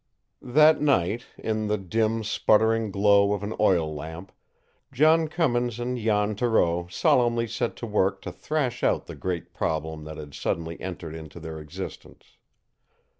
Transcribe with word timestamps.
That 0.41 0.81
night, 0.81 1.27
in 1.37 1.67
the 1.67 1.77
dim, 1.77 2.23
sputtering 2.23 2.89
glow 2.89 3.33
of 3.33 3.43
an 3.43 3.53
oil 3.59 3.93
lamp, 3.93 4.31
John 4.91 5.27
Cummins 5.27 5.79
and 5.79 5.95
Jan 5.95 6.33
Thoreau 6.33 6.87
solemnly 6.89 7.45
set 7.47 7.75
to 7.75 7.85
work 7.85 8.19
to 8.23 8.31
thrash 8.31 8.83
out 8.83 9.05
the 9.05 9.13
great 9.13 9.53
problem 9.53 10.03
that 10.05 10.17
had 10.17 10.33
suddenly 10.33 10.81
entered 10.81 11.13
into 11.13 11.39
their 11.39 11.59
existence. 11.59 12.37